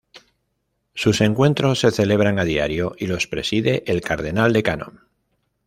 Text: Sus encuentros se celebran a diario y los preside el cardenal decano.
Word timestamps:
Sus 0.95 1.21
encuentros 1.21 1.77
se 1.81 1.91
celebran 1.91 2.39
a 2.39 2.43
diario 2.43 2.95
y 2.97 3.05
los 3.05 3.27
preside 3.27 3.83
el 3.85 4.01
cardenal 4.01 4.51
decano. 4.51 4.93